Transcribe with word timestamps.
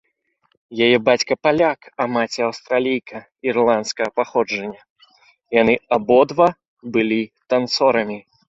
Яе 0.85 0.97
бацька 1.09 1.33
паляк, 1.47 1.79
а 2.05 2.07
маці 2.13 2.39
аўстралійка 2.47 3.17
ірландскага 3.49 4.09
паходжання, 4.21 4.81
яны 5.61 5.73
абодва 5.99 6.47
былі 6.97 7.21
танцорамі. 7.55 8.19